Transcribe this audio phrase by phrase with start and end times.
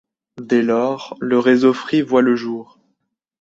[0.41, 2.79] Dès lors, le réseau Free voit le jour.